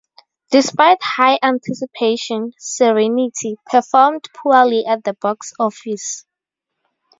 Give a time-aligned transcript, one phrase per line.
[0.49, 6.25] Despite high anticipation, "Serenity" performed poorly at the box office.